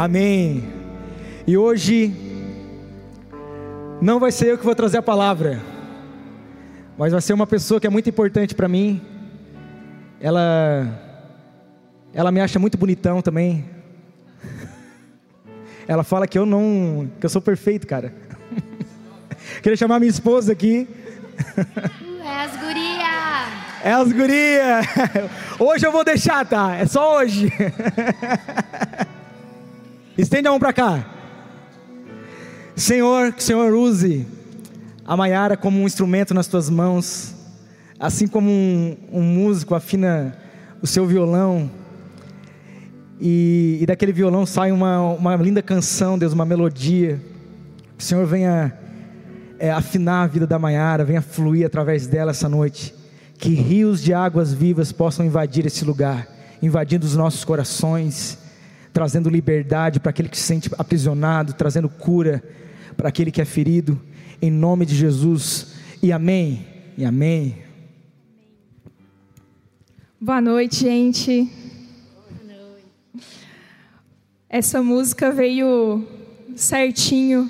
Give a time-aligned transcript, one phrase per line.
[0.00, 0.64] Amém.
[1.46, 2.10] E hoje
[4.00, 5.60] não vai ser eu que vou trazer a palavra,
[6.96, 8.98] mas vai ser uma pessoa que é muito importante para mim.
[10.18, 10.88] Ela
[12.14, 13.68] ela me acha muito bonitão também.
[15.86, 18.14] Ela fala que eu não, que eu sou perfeito, cara.
[19.62, 20.88] Queria chamar minha esposa aqui.
[22.24, 23.10] É as guria.
[23.84, 24.80] É as guria.
[25.60, 26.74] Hoje eu vou deixar, tá?
[26.74, 27.52] É só hoje.
[30.20, 31.06] Estende a mão para cá.
[32.76, 34.26] Senhor, que o Senhor use
[35.02, 37.34] a Maiara como um instrumento nas tuas mãos,
[37.98, 40.36] assim como um, um músico afina
[40.82, 41.70] o seu violão,
[43.18, 47.18] e, e, daquele violão sai uma, uma linda canção, Deus, uma melodia.
[47.96, 48.78] Que o Senhor venha
[49.58, 52.94] é, afinar a vida da Maiara, venha fluir através dela essa noite.
[53.38, 56.28] Que rios de águas vivas possam invadir esse lugar,
[56.62, 58.38] invadindo os nossos corações,
[58.92, 62.42] trazendo liberdade para aquele que se sente aprisionado, trazendo cura
[62.96, 64.00] para aquele que é ferido,
[64.40, 65.74] em nome de Jesus.
[66.02, 66.66] E amém.
[66.96, 67.56] E amém.
[70.20, 71.50] Boa noite, gente.
[74.48, 76.04] Essa música veio
[76.56, 77.48] certinho,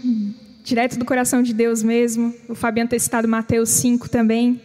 [0.62, 2.34] direto do coração de Deus mesmo.
[2.48, 4.60] O Fabiano ter citado Mateus 5 também.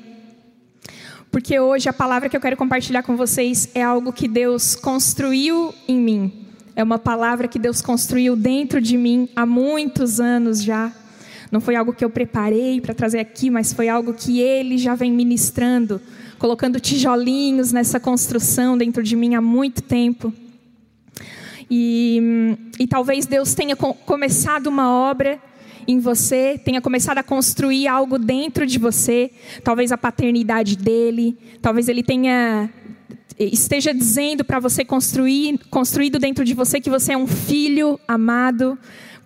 [1.31, 5.73] Porque hoje a palavra que eu quero compartilhar com vocês é algo que Deus construiu
[5.87, 6.44] em mim.
[6.75, 10.91] É uma palavra que Deus construiu dentro de mim há muitos anos já.
[11.49, 14.93] Não foi algo que eu preparei para trazer aqui, mas foi algo que Ele já
[14.93, 16.01] vem ministrando,
[16.37, 20.33] colocando tijolinhos nessa construção dentro de mim há muito tempo.
[21.71, 25.39] E, e talvez Deus tenha começado uma obra
[25.87, 29.31] em você, tenha começado a construir algo dentro de você,
[29.63, 32.69] talvez a paternidade dele, talvez ele tenha
[33.37, 38.77] esteja dizendo para você construir, construído dentro de você que você é um filho amado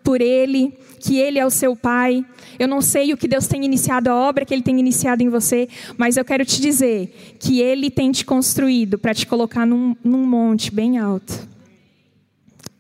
[0.04, 2.26] por ele, que ele é o seu pai.
[2.58, 5.30] Eu não sei o que Deus tem iniciado, a obra que ele tem iniciado em
[5.30, 9.96] você, mas eu quero te dizer que ele tem te construído para te colocar num,
[10.04, 11.48] num monte bem alto.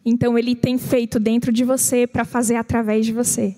[0.03, 3.55] Então ele tem feito dentro de você para fazer através de você.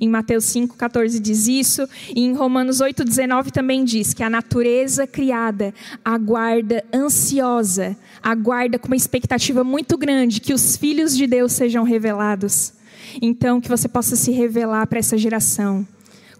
[0.00, 5.74] Em Mateus 5,14 diz isso, e em Romanos 8,19 também diz que a natureza criada
[6.04, 12.72] aguarda ansiosa, aguarda com uma expectativa muito grande que os filhos de Deus sejam revelados.
[13.20, 15.86] Então, que você possa se revelar para essa geração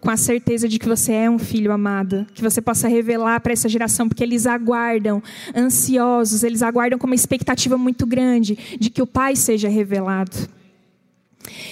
[0.00, 3.52] com a certeza de que você é um filho amado, que você possa revelar para
[3.52, 5.22] essa geração, porque eles aguardam,
[5.56, 10.48] ansiosos, eles aguardam com uma expectativa muito grande de que o Pai seja revelado.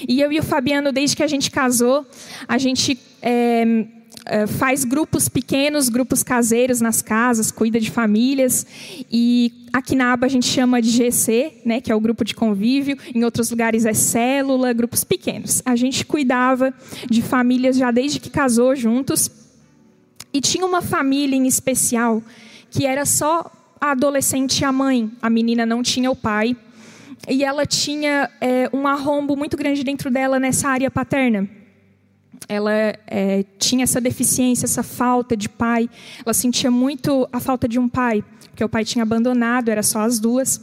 [0.08, 2.06] E eu e o Fabiano, desde que a gente casou,
[2.48, 3.86] a gente é,
[4.28, 8.66] eh, faz grupos pequenos, grupos caseiros nas casas, cuida de famílias.
[9.10, 12.34] E aqui na aba a gente chama de GC, né, que é o grupo de
[12.34, 12.98] convívio.
[13.14, 15.62] Em outros lugares é célula, grupos pequenos.
[15.64, 16.74] A gente cuidava
[17.08, 19.30] de famílias já desde que casou juntos.
[20.32, 22.20] E tinha uma família em especial
[22.68, 23.48] que era só
[23.80, 25.08] a adolescente e a mãe.
[25.22, 26.56] A menina não tinha o pai.
[27.28, 31.48] E ela tinha é, um arrombo muito grande dentro dela nessa área paterna
[32.48, 32.72] ela
[33.06, 35.88] é, tinha essa deficiência, essa falta de pai.
[36.24, 40.00] Ela sentia muito a falta de um pai, porque o pai tinha abandonado, era só
[40.00, 40.60] as duas.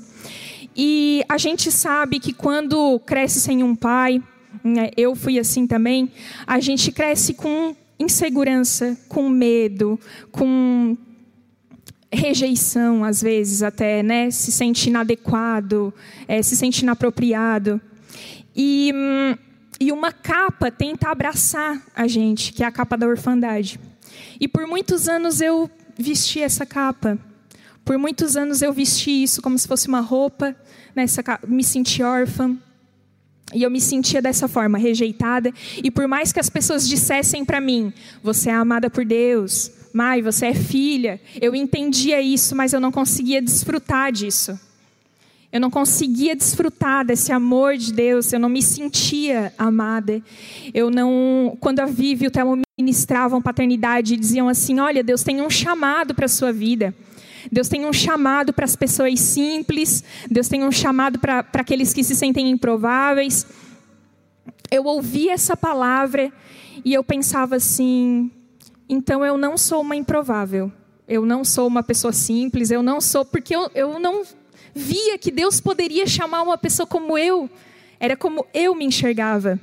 [0.75, 4.21] E a gente sabe que quando cresce sem um pai,
[4.63, 6.11] né, eu fui assim também,
[6.47, 9.99] a gente cresce com insegurança, com medo,
[10.31, 10.97] com
[12.13, 14.29] rejeição, às vezes até, né?
[14.31, 15.93] Se sente inadequado,
[16.27, 17.81] é, se sente inapropriado.
[18.55, 18.91] E.
[19.79, 23.77] E uma capa tenta abraçar a gente, que é a capa da orfandade.
[24.39, 27.17] E por muitos anos eu vesti essa capa.
[27.83, 30.55] Por muitos anos eu vesti isso como se fosse uma roupa,
[30.95, 32.55] nessa me senti órfã.
[33.53, 35.51] E eu me sentia dessa forma, rejeitada.
[35.83, 37.91] E por mais que as pessoas dissessem para mim:
[38.23, 42.91] "Você é amada por Deus, Mai, você é filha", eu entendia isso, mas eu não
[42.91, 44.59] conseguia desfrutar disso.
[45.53, 50.19] Eu não conseguia desfrutar desse amor de Deus, eu não me sentia amada.
[50.73, 55.41] Eu não, quando a Vivi e o Telmo ministravam paternidade, diziam assim: "Olha, Deus tem
[55.41, 56.91] um chamado para a sua vida.
[57.51, 62.03] Deus tem um chamado para as pessoas simples, Deus tem um chamado para, aqueles que
[62.03, 63.45] se sentem improváveis".
[64.71, 66.33] Eu ouvi essa palavra
[66.83, 68.31] e eu pensava assim:
[68.93, 70.71] então eu não sou uma improvável.
[71.07, 74.23] Eu não sou uma pessoa simples, eu não sou, porque eu, eu não
[74.73, 77.49] via que Deus poderia chamar uma pessoa como eu,
[77.99, 79.59] era como eu me enxergava.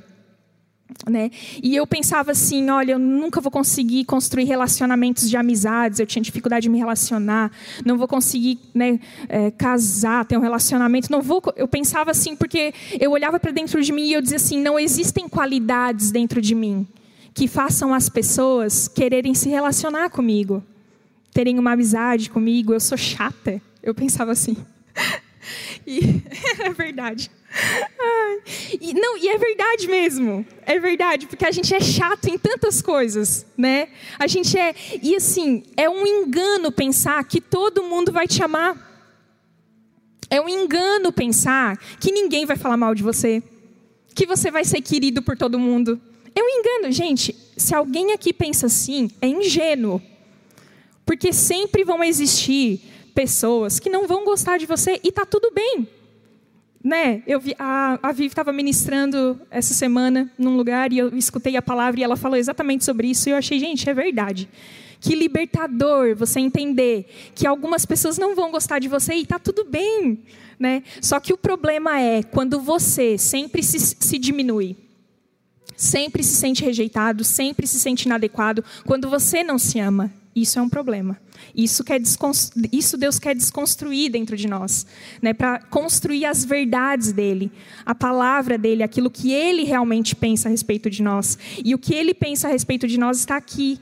[1.09, 1.31] Né?
[1.63, 6.21] E eu pensava assim, olha, eu nunca vou conseguir construir relacionamentos de amizades, eu tinha
[6.21, 7.49] dificuldade de me relacionar,
[7.85, 8.99] não vou conseguir né,
[9.29, 11.41] é, casar, ter um relacionamento, não vou.
[11.55, 14.77] Eu pensava assim porque eu olhava para dentro de mim e eu dizia assim, não
[14.77, 16.85] existem qualidades dentro de mim
[17.33, 20.63] que façam as pessoas quererem se relacionar comigo,
[21.33, 22.73] terem uma amizade comigo.
[22.73, 24.57] Eu sou chata, eu pensava assim.
[25.85, 26.21] E
[26.61, 27.31] é verdade.
[28.79, 30.45] E, não, e é verdade mesmo.
[30.65, 33.89] É verdade, porque a gente é chato em tantas coisas, né?
[34.17, 34.73] A gente é.
[35.01, 38.89] E assim, é um engano pensar que todo mundo vai te amar.
[40.29, 43.43] É um engano pensar que ninguém vai falar mal de você.
[44.15, 45.99] Que você vai ser querido por todo mundo.
[46.35, 47.35] É um engano, gente.
[47.57, 50.01] Se alguém aqui pensa assim, é ingênuo.
[51.05, 52.81] Porque sempre vão existir
[53.13, 55.87] pessoas que não vão gostar de você e tá tudo bem.
[56.83, 57.21] Né?
[57.27, 61.61] Eu vi, a, a Vivi estava ministrando essa semana num lugar e eu escutei a
[61.61, 64.49] palavra e ela falou exatamente sobre isso e eu achei, gente, é verdade.
[64.99, 67.05] Que libertador você entender
[67.35, 70.19] que algumas pessoas não vão gostar de você e tá tudo bem,
[70.59, 70.83] né?
[71.01, 74.77] Só que o problema é quando você sempre se, se diminui
[75.75, 80.61] sempre se sente rejeitado, sempre se sente inadequado, quando você não se ama, isso é
[80.61, 81.19] um problema.
[81.55, 81.99] Isso, quer
[82.71, 84.85] isso Deus quer desconstruir dentro de nós,
[85.21, 85.33] né?
[85.33, 87.51] para construir as verdades dele,
[87.85, 91.37] a palavra dele, aquilo que ele realmente pensa a respeito de nós.
[91.63, 93.79] E o que ele pensa a respeito de nós está aqui,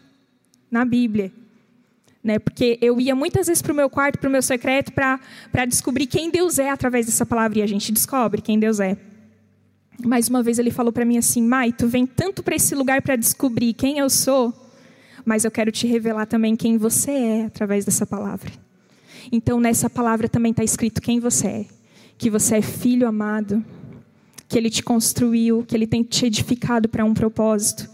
[0.71, 1.31] na Bíblia.
[2.23, 2.37] Né?
[2.37, 6.05] Porque eu ia muitas vezes para o meu quarto, para o meu secreto, para descobrir
[6.05, 7.59] quem Deus é através dessa palavra.
[7.59, 8.97] E a gente descobre quem Deus é.
[10.05, 13.01] Mais uma vez ele falou para mim assim: Mai, tu vem tanto para esse lugar
[13.01, 14.53] para descobrir quem eu sou
[15.29, 18.51] mas eu quero te revelar também quem você é através dessa palavra.
[19.31, 21.65] Então, nessa palavra também está escrito quem você é:
[22.17, 23.63] que você é filho amado,
[24.47, 27.87] que Ele te construiu, que Ele tem te edificado para um propósito,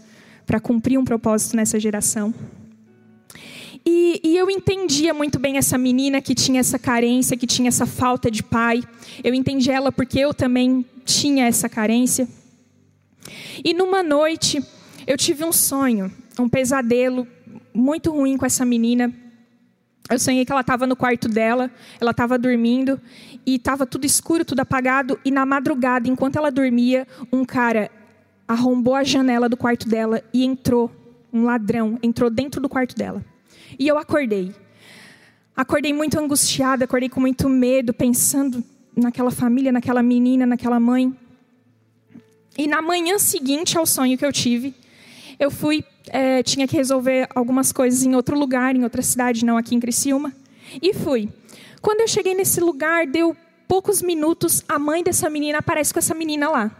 [0.46, 2.32] para cumprir um propósito nessa geração.
[3.88, 7.86] E, e, eu entendia muito bem essa menina que tinha essa carência, que tinha essa
[7.86, 8.82] falta de pai.
[9.22, 12.28] Eu entendi ela porque eu também tinha essa carência.
[13.64, 14.60] E numa noite,
[15.06, 17.26] eu tive um sonho um pesadelo
[17.72, 19.12] muito ruim com essa menina.
[20.08, 23.00] Eu sonhei que ela estava no quarto dela, ela estava dormindo
[23.44, 25.18] e estava tudo escuro, tudo apagado.
[25.24, 27.90] E na madrugada, enquanto ela dormia, um cara
[28.46, 30.90] arrombou a janela do quarto dela e entrou,
[31.32, 33.24] um ladrão, entrou dentro do quarto dela.
[33.78, 34.54] E eu acordei.
[35.56, 38.62] Acordei muito angustiada, acordei com muito medo, pensando
[38.94, 41.14] naquela família, naquela menina, naquela mãe.
[42.58, 44.74] E na manhã seguinte ao sonho que eu tive,
[45.38, 49.56] eu fui, é, tinha que resolver algumas coisas em outro lugar, em outra cidade, não
[49.56, 50.32] aqui em Criciúma.
[50.80, 51.28] E fui.
[51.80, 53.36] Quando eu cheguei nesse lugar, deu
[53.68, 56.70] poucos minutos, a mãe dessa menina aparece com essa menina lá.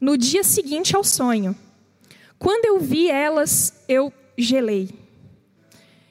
[0.00, 1.54] No dia seguinte ao sonho.
[2.38, 5.05] Quando eu vi elas, eu gelei.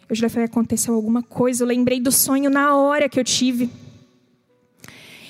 [0.07, 1.63] Eu já falei, aconteceu alguma coisa.
[1.63, 3.69] Eu lembrei do sonho na hora que eu tive.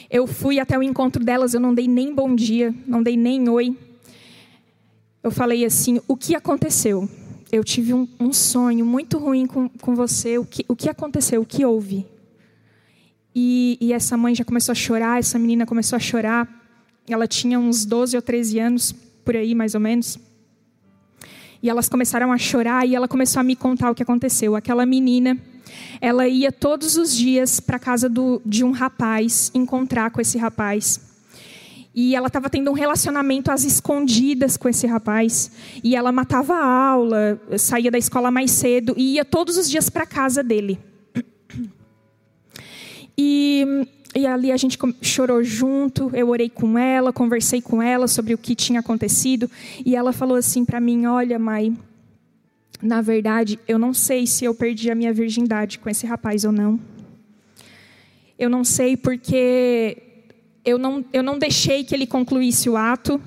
[0.10, 3.50] Eu fui até o encontro delas, eu não dei nem bom dia, não dei nem
[3.50, 3.76] oi
[5.26, 7.10] eu falei assim: o que aconteceu?
[7.52, 10.38] Eu tive um, um sonho muito ruim com, com você.
[10.38, 11.42] O que, o que aconteceu?
[11.42, 12.06] O que houve?
[13.34, 16.48] E, e essa mãe já começou a chorar, essa menina começou a chorar.
[17.10, 18.92] Ela tinha uns 12 ou 13 anos,
[19.24, 20.20] por aí mais ou menos.
[21.66, 24.56] E elas começaram a chorar e ela começou a me contar o que aconteceu.
[24.56, 25.36] Aquela menina,
[26.00, 31.02] ela ia todos os dias para casa do, de um rapaz, encontrar com esse rapaz.
[31.96, 35.50] E ela estava tendo um relacionamento às escondidas com esse rapaz.
[35.84, 39.90] E ela matava a aula, saía da escola mais cedo e ia todos os dias
[39.90, 40.78] para casa dele.
[43.18, 48.34] E, e ali a gente chorou junto, eu orei com ela, conversei com ela sobre
[48.34, 49.52] o que tinha acontecido.
[49.86, 51.78] E ela falou assim para mim: Olha, mãe,
[52.82, 56.54] na verdade, eu não sei se eu perdi a minha virgindade com esse rapaz ou
[56.54, 56.80] não.
[58.40, 59.98] Eu não sei porque
[60.64, 63.22] eu não, eu não deixei que ele concluísse o ato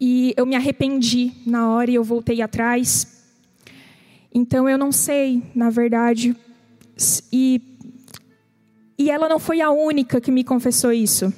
[0.00, 3.22] e eu me arrependi na hora e eu voltei atrás.
[4.34, 6.36] Então eu não sei, na verdade,
[7.32, 7.60] e,
[8.98, 11.32] e ela não foi a única que me confessou isso.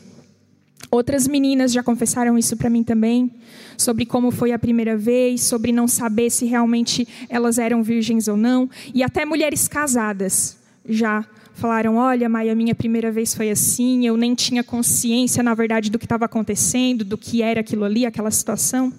[0.90, 3.30] Outras meninas já confessaram isso para mim também,
[3.76, 8.36] sobre como foi a primeira vez, sobre não saber se realmente elas eram virgens ou
[8.36, 10.56] não, e até mulheres casadas
[10.88, 15.90] já falaram: Olha, Maia, minha primeira vez foi assim, eu nem tinha consciência, na verdade,
[15.90, 18.92] do que estava acontecendo, do que era aquilo ali, aquela situação.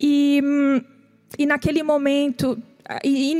[0.00, 0.42] E,
[1.42, 2.56] e naquele momento,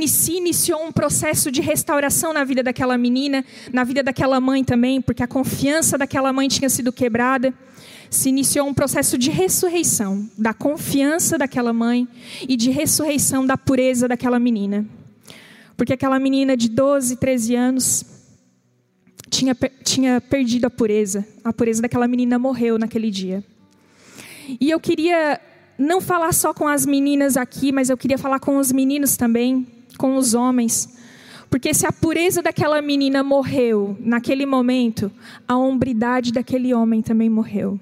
[0.07, 5.01] se iniciou um processo de restauração na vida daquela menina, na vida daquela mãe também,
[5.01, 7.53] porque a confiança daquela mãe tinha sido quebrada.
[8.09, 12.05] Se iniciou um processo de ressurreição da confiança daquela mãe
[12.45, 14.85] e de ressurreição da pureza daquela menina.
[15.77, 18.05] Porque aquela menina de 12, 13 anos
[19.29, 21.25] tinha, tinha perdido a pureza.
[21.41, 23.41] A pureza daquela menina morreu naquele dia.
[24.59, 25.39] E eu queria
[25.77, 29.67] não falar só com as meninas aqui, mas eu queria falar com os meninos também,
[29.97, 30.97] com os homens.
[31.49, 35.11] Porque se a pureza daquela menina morreu naquele momento,
[35.47, 37.79] a hombridade daquele homem também morreu.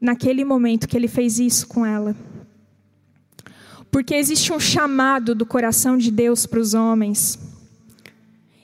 [0.00, 2.16] Naquele momento que ele fez isso com ela.
[3.90, 7.38] Porque existe um chamado do coração de Deus para os homens.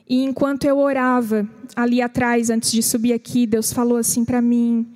[0.08, 4.86] E enquanto eu orava ali atrás, antes de subir aqui, Deus falou assim para mim: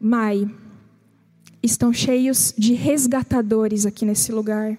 [0.00, 0.48] Mai,
[1.64, 4.76] estão cheios de resgatadores aqui nesse lugar.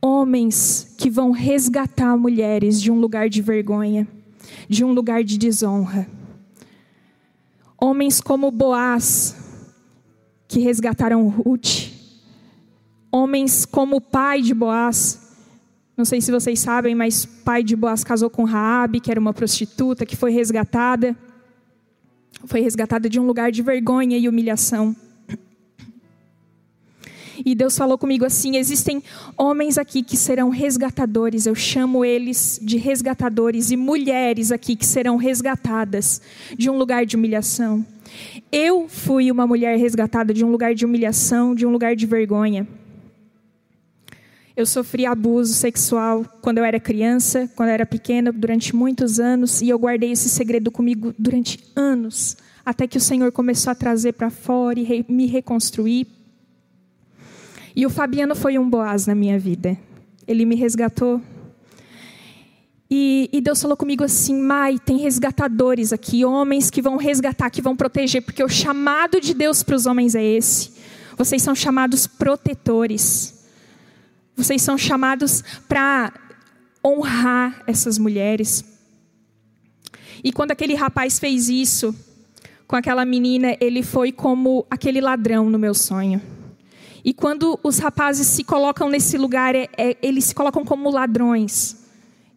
[0.00, 4.06] Homens que vão resgatar mulheres de um lugar de vergonha,
[4.68, 6.06] de um lugar de desonra.
[7.80, 9.36] Homens como Boaz,
[10.46, 11.90] que resgataram Ruth.
[13.10, 15.20] Homens como o pai de Boaz.
[15.96, 19.32] Não sei se vocês sabem, mas pai de Boaz casou com Raabe, que era uma
[19.32, 21.16] prostituta que foi resgatada.
[22.44, 24.94] Foi resgatada de um lugar de vergonha e humilhação.
[27.44, 29.02] E Deus falou comigo assim: existem
[29.36, 35.16] homens aqui que serão resgatadores, eu chamo eles de resgatadores, e mulheres aqui que serão
[35.16, 36.20] resgatadas
[36.56, 37.84] de um lugar de humilhação.
[38.50, 42.66] Eu fui uma mulher resgatada de um lugar de humilhação, de um lugar de vergonha.
[44.56, 49.60] Eu sofri abuso sexual quando eu era criança, quando eu era pequena, durante muitos anos,
[49.60, 54.12] e eu guardei esse segredo comigo durante anos, até que o Senhor começou a trazer
[54.12, 56.06] para fora e me reconstruir,
[57.76, 59.76] e o Fabiano foi um Boaz na minha vida.
[60.26, 61.20] Ele me resgatou.
[62.88, 67.62] E, e, Deus falou comigo assim: Mai, tem resgatadores aqui, homens que vão resgatar, que
[67.62, 70.72] vão proteger, porque o chamado de Deus para os homens é esse.
[71.16, 73.34] Vocês são chamados protetores.
[74.36, 76.12] Vocês são chamados para
[76.84, 78.64] honrar essas mulheres.
[80.22, 81.94] E quando aquele rapaz fez isso
[82.66, 86.20] com aquela menina, ele foi como aquele ladrão no meu sonho.
[87.04, 91.84] E quando os rapazes se colocam nesse lugar, é, é, eles se colocam como ladrões.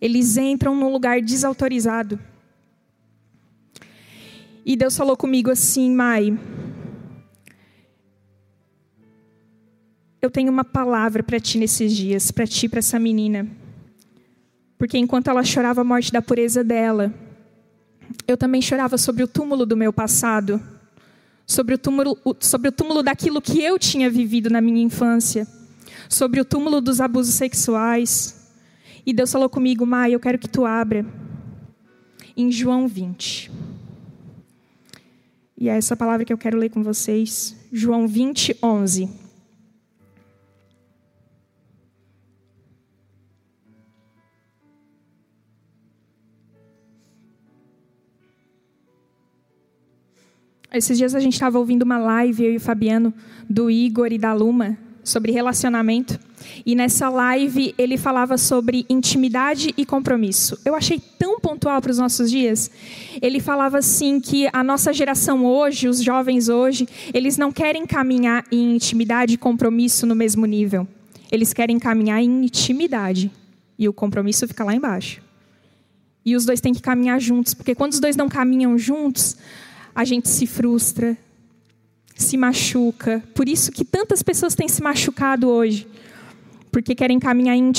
[0.02, 2.20] Eles entram num lugar desautorizado.
[4.66, 6.38] E Deus falou comigo assim, Mai.
[10.22, 13.48] Eu tenho uma palavra para ti nesses dias, para ti, para essa menina.
[14.78, 17.14] Porque enquanto ela chorava a morte da pureza dela,
[18.28, 20.62] eu também chorava sobre o túmulo do meu passado
[21.48, 25.48] sobre o túmulo, sobre o túmulo daquilo que eu tinha vivido na minha infância,
[26.10, 28.52] sobre o túmulo dos abusos sexuais.
[29.06, 31.06] E Deus falou comigo, Mai, eu quero que tu abra
[32.36, 33.50] em João 20.
[35.58, 37.56] E é essa palavra que eu quero ler com vocês.
[37.72, 39.27] João 20, 11.
[50.72, 53.14] Esses dias a gente estava ouvindo uma live, eu e o Fabiano,
[53.50, 56.20] do Igor e da Luma, sobre relacionamento.
[56.66, 60.60] E nessa live ele falava sobre intimidade e compromisso.
[60.66, 62.70] Eu achei tão pontual para os nossos dias.
[63.22, 68.44] Ele falava assim que a nossa geração hoje, os jovens hoje, eles não querem caminhar
[68.52, 70.86] em intimidade e compromisso no mesmo nível.
[71.32, 73.32] Eles querem caminhar em intimidade
[73.80, 75.22] e o compromisso fica lá embaixo.
[76.26, 79.38] E os dois têm que caminhar juntos, porque quando os dois não caminham juntos,
[79.98, 81.18] a gente se frustra,
[82.16, 83.24] se machuca.
[83.34, 85.88] Por isso que tantas pessoas têm se machucado hoje.
[86.72, 87.72] Porque querem caminhar em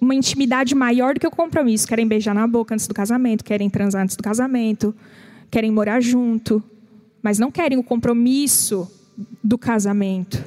[0.00, 1.86] uma intimidade maior do que o compromisso.
[1.86, 4.92] Querem beijar na boca antes do casamento, querem transar antes do casamento,
[5.48, 6.60] querem morar junto,
[7.22, 8.90] mas não querem o compromisso
[9.40, 10.44] do casamento.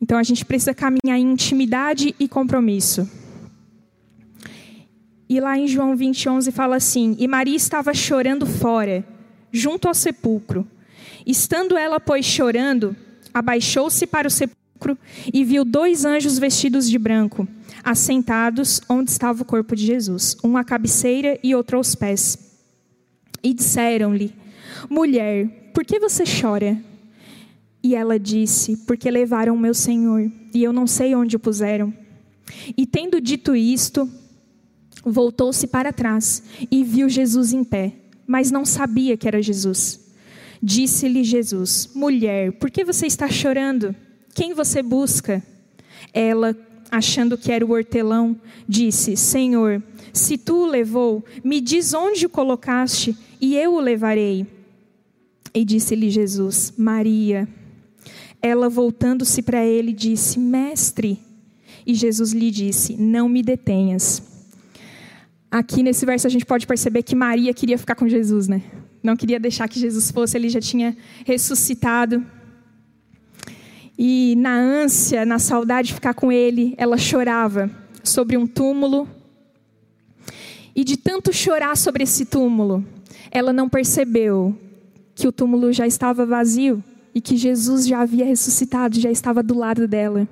[0.00, 3.10] Então a gente precisa caminhar em intimidade e compromisso.
[5.28, 9.04] E lá em João 20, 11 fala assim: E Maria estava chorando fora
[9.54, 10.66] junto ao sepulcro.
[11.24, 12.94] Estando ela, pois, chorando,
[13.32, 14.98] abaixou-se para o sepulcro
[15.32, 17.46] e viu dois anjos vestidos de branco,
[17.82, 22.36] assentados onde estava o corpo de Jesus, um à cabeceira e outro aos pés.
[23.42, 24.34] E disseram-lhe:
[24.90, 26.76] Mulher, por que você chora?
[27.80, 31.94] E ela disse: Porque levaram meu Senhor, e eu não sei onde o puseram.
[32.76, 34.10] E tendo dito isto,
[35.04, 40.00] voltou-se para trás e viu Jesus em pé mas não sabia que era Jesus.
[40.62, 43.94] Disse-lhe Jesus: Mulher, por que você está chorando?
[44.34, 45.42] Quem você busca?
[46.12, 46.56] Ela,
[46.90, 48.38] achando que era o hortelão,
[48.68, 54.46] disse: Senhor, se tu o levou, me diz onde o colocaste, e eu o levarei.
[55.52, 57.48] E disse-lhe Jesus: Maria.
[58.40, 61.18] Ela, voltando-se para ele, disse: Mestre.
[61.86, 64.33] E Jesus lhe disse: Não me detenhas.
[65.54, 68.60] Aqui nesse verso a gente pode perceber que Maria queria ficar com Jesus, né?
[69.00, 72.26] Não queria deixar que Jesus fosse, ele já tinha ressuscitado.
[73.96, 77.70] E na ânsia, na saudade de ficar com ele, ela chorava
[78.02, 79.08] sobre um túmulo.
[80.74, 82.84] E de tanto chorar sobre esse túmulo,
[83.30, 84.58] ela não percebeu
[85.14, 86.82] que o túmulo já estava vazio
[87.14, 90.26] e que Jesus já havia ressuscitado, já estava do lado dela.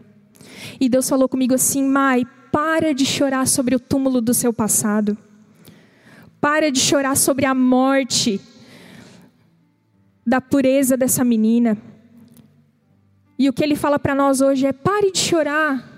[0.81, 5.17] E Deus falou comigo assim: Mai, para de chorar sobre o túmulo do seu passado.
[6.39, 8.39] Para de chorar sobre a morte
[10.25, 11.79] da pureza dessa menina.
[13.39, 15.89] E o que ele fala para nós hoje é: pare de chorar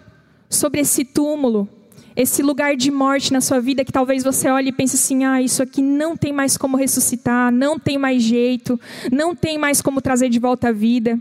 [0.48, 1.68] sobre esse túmulo,
[2.14, 5.42] esse lugar de morte na sua vida que talvez você olhe e pense assim: ah,
[5.42, 8.80] isso aqui não tem mais como ressuscitar, não tem mais jeito,
[9.10, 11.20] não tem mais como trazer de volta a vida.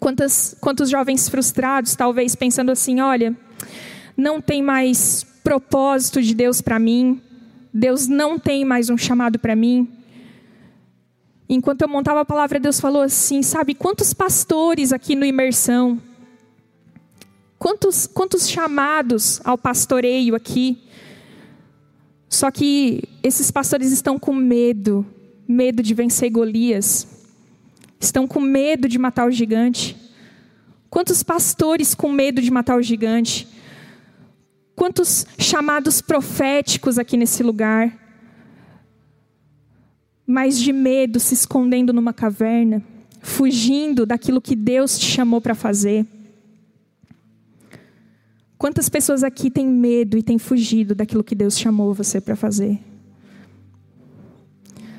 [0.00, 3.36] Quantas, quantos jovens frustrados, talvez pensando assim: olha,
[4.18, 7.22] não tem mais propósito de Deus para mim,
[7.72, 9.88] Deus não tem mais um chamado para mim.
[11.48, 16.02] Enquanto eu montava a palavra, Deus falou assim: sabe, quantos pastores aqui no imersão,
[17.58, 20.82] quantos, quantos chamados ao pastoreio aqui,
[22.28, 25.06] só que esses pastores estão com medo,
[25.46, 27.06] medo de vencer Golias,
[28.00, 29.96] estão com medo de matar o gigante.
[30.90, 33.46] Quantos pastores com medo de matar o gigante?
[34.78, 38.08] Quantos chamados proféticos aqui nesse lugar?
[40.30, 42.84] mas de medo, se escondendo numa caverna,
[43.22, 46.06] fugindo daquilo que Deus te chamou para fazer.
[48.58, 52.78] Quantas pessoas aqui têm medo e têm fugido daquilo que Deus chamou você para fazer?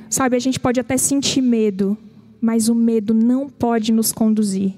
[0.10, 1.96] Sabe, a gente pode até sentir medo,
[2.42, 4.74] mas o medo não pode nos conduzir,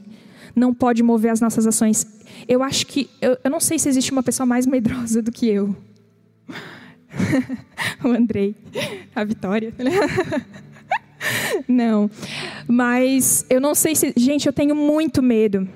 [0.56, 2.06] não pode mover as nossas ações.
[2.48, 5.48] Eu acho que, eu, eu não sei se existe uma pessoa mais medrosa do que
[5.48, 5.76] eu.
[8.04, 8.56] o Andrei,
[9.16, 9.74] a Vitória.
[11.68, 12.10] não,
[12.68, 14.14] mas eu não sei se.
[14.16, 15.68] Gente, eu tenho muito medo.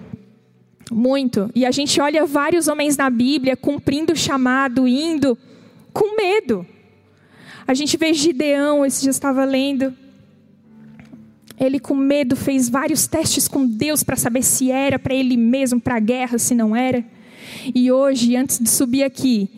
[0.92, 1.50] Muito.
[1.56, 5.38] E a gente olha vários homens na Bíblia cumprindo o chamado, indo
[5.92, 6.66] com medo.
[7.68, 9.94] A gente vê Gideão, esse dia estava lendo.
[11.60, 15.80] Ele com medo fez vários testes com Deus para saber se era para ele mesmo,
[15.80, 17.04] para a guerra, se não era.
[17.74, 19.50] E hoje, antes de subir aqui,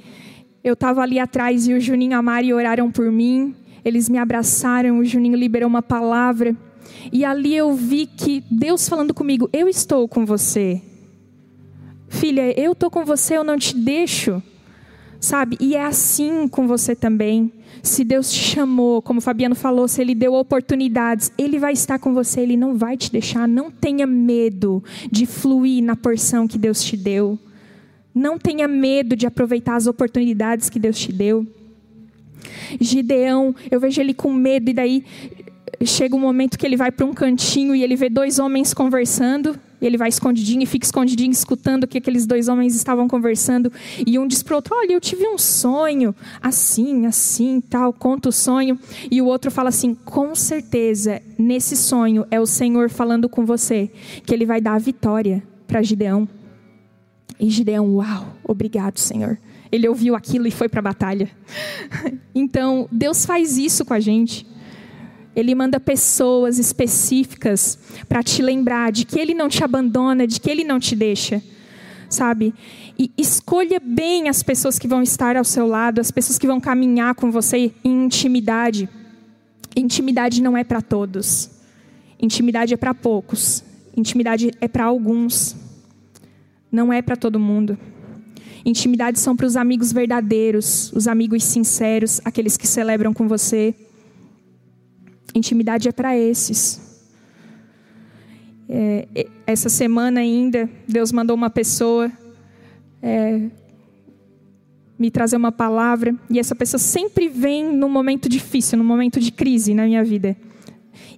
[0.64, 3.56] eu estava ali atrás e o Juninho e a Mari oraram por mim.
[3.84, 6.56] Eles me abraçaram, o Juninho liberou uma palavra.
[7.12, 10.82] E ali eu vi que Deus falando comigo: Eu estou com você.
[12.10, 14.42] Filha, eu estou com você, eu não te deixo.
[15.20, 15.58] Sabe?
[15.60, 17.52] E é assim com você também.
[17.82, 22.00] Se Deus te chamou, como o Fabiano falou, se Ele deu oportunidades, Ele vai estar
[22.00, 23.48] com você, Ele não vai te deixar.
[23.48, 27.38] Não tenha medo de fluir na porção que Deus te deu.
[28.14, 31.46] Não tenha medo de aproveitar as oportunidades que Deus te deu.
[32.80, 35.04] Gideão, eu vejo ele com medo, e daí
[35.86, 39.60] chega um momento que ele vai para um cantinho e ele vê dois homens conversando.
[39.80, 43.72] E ele vai escondidinho e fica escondidinho escutando o que aqueles dois homens estavam conversando.
[44.06, 48.30] E um diz para o outro: Olha, eu tive um sonho, assim, assim, tal, conta
[48.30, 48.80] o sonho.
[49.12, 53.92] E o outro fala assim: Com certeza, nesse sonho é o Senhor falando com você,
[54.26, 56.28] que ele vai dar a vitória para Gideão.
[57.40, 59.38] E Gideão, uau, obrigado, Senhor.
[59.72, 61.30] Ele ouviu aquilo e foi para a batalha.
[62.34, 64.46] Então, Deus faz isso com a gente.
[65.38, 67.78] Ele manda pessoas específicas
[68.10, 71.44] para te lembrar de que Ele não te abandona, de que Ele não te deixa,
[72.10, 72.56] sabe?
[72.98, 76.60] E escolha bem as pessoas que vão estar ao seu lado, as pessoas que vão
[76.60, 78.90] caminhar com você em intimidade.
[79.76, 81.52] Intimidade não é para todos,
[82.20, 83.64] intimidade é para poucos,
[83.96, 85.56] intimidade é para alguns.
[86.72, 87.78] Não é para todo mundo.
[88.66, 93.76] Intimidade são para os amigos verdadeiros, os amigos sinceros, aqueles que celebram com você.
[95.34, 96.82] Intimidade é para esses.
[98.70, 99.08] É,
[99.46, 102.12] essa semana ainda, Deus mandou uma pessoa
[103.02, 103.50] é,
[104.98, 109.32] me trazer uma palavra, e essa pessoa sempre vem num momento difícil, num momento de
[109.32, 110.36] crise na minha vida.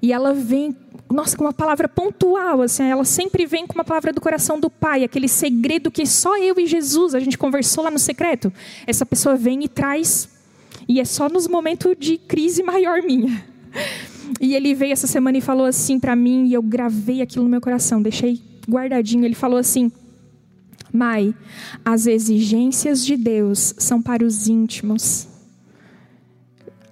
[0.02, 0.76] E ela vem
[1.12, 4.69] nossa, com uma palavra pontual, assim, ela sempre vem com uma palavra do coração do
[4.69, 8.54] Pai, aquele segredo que só eu e Jesus, a gente conversou lá no secreto.
[8.86, 10.30] Essa pessoa vem e traz,
[10.88, 13.43] e é só nos momentos de crise maior minha.
[14.40, 17.50] E ele veio essa semana e falou assim para mim, e eu gravei aquilo no
[17.50, 19.26] meu coração, deixei guardadinho.
[19.26, 19.92] Ele falou assim:
[20.92, 21.34] Mai,
[21.84, 25.28] as exigências de Deus são para os íntimos.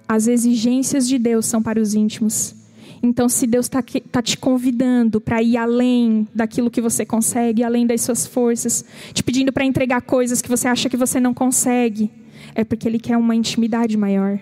[0.08, 2.54] As exigências de Deus são para os íntimos.
[3.02, 7.86] Então, se Deus está tá te convidando para ir além daquilo que você consegue, além
[7.86, 12.10] das suas forças, te pedindo para entregar coisas que você acha que você não consegue,
[12.54, 14.40] é porque Ele quer uma intimidade maior.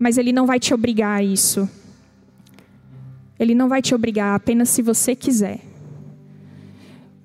[0.00, 1.68] Mas Ele não vai te obrigar a isso.
[3.38, 5.60] Ele não vai te obrigar, apenas se você quiser.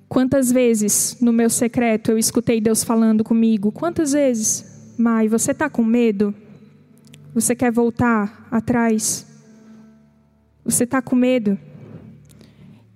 [0.06, 3.72] Quantas vezes no meu secreto eu escutei Deus falando comigo?
[3.72, 4.94] Quantas vezes?
[4.98, 6.34] Mai, você está com medo?
[7.34, 9.26] Você quer voltar atrás?
[10.62, 11.58] Você está com medo?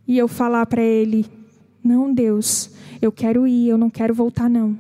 [0.07, 1.25] E eu falar para ele:
[1.83, 4.79] Não, Deus, eu quero ir, eu não quero voltar, não.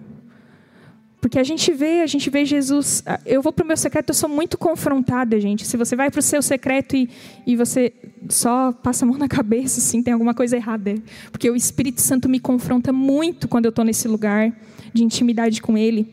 [1.21, 3.05] Porque a gente vê, a gente vê Jesus.
[3.27, 5.67] Eu vou para o meu secreto, eu sou muito confrontada, gente.
[5.67, 7.11] Se você vai para o seu secreto e,
[7.47, 7.93] e você
[8.29, 10.95] só passa a mão na cabeça, assim, tem alguma coisa errada.
[11.31, 14.51] Porque o Espírito Santo me confronta muito quando eu estou nesse lugar
[14.95, 16.09] de intimidade com Ele.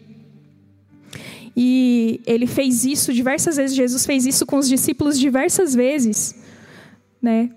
[1.56, 3.76] E ele fez isso diversas vezes.
[3.76, 6.36] Jesus fez isso com os discípulos diversas vezes,
[7.22, 7.50] né?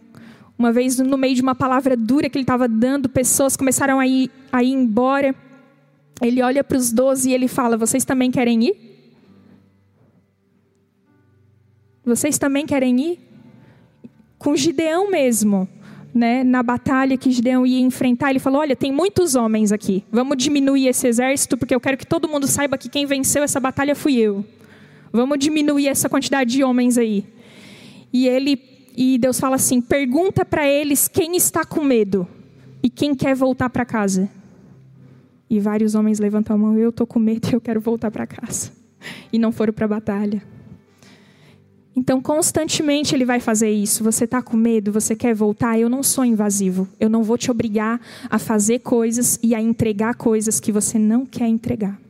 [0.57, 4.07] Uma vez no meio de uma palavra dura que ele estava dando, pessoas começaram a
[4.07, 5.35] ir, a ir embora
[6.21, 8.91] ele olha para os doze e ele fala: Vocês também querem ir?
[12.05, 13.19] Vocês também querem ir?
[14.39, 15.69] Com Gideão mesmo,
[16.15, 16.43] né?
[16.43, 20.89] na batalha que Gideão ia enfrentar, ele falou: Olha, tem muitos homens aqui, vamos diminuir
[20.89, 24.17] esse exército, porque eu quero que todo mundo saiba que quem venceu essa batalha fui
[24.17, 24.45] eu.
[25.13, 27.25] Vamos diminuir essa quantidade de homens aí.
[28.13, 28.61] E ele
[28.97, 32.27] e Deus fala assim: pergunta para eles quem está com medo
[32.83, 34.29] e quem quer voltar para casa.
[35.51, 38.25] E vários homens levantam a mão, eu estou com medo e eu quero voltar para
[38.25, 38.71] casa.
[39.33, 40.41] E não foram para a batalha.
[41.97, 44.05] Então, constantemente ele vai fazer isso.
[44.05, 45.77] Você está com medo, você quer voltar?
[45.77, 46.87] Eu não sou invasivo.
[47.01, 51.27] Eu não vou te obrigar a fazer coisas e a entregar coisas que você não
[51.27, 52.01] quer entregar.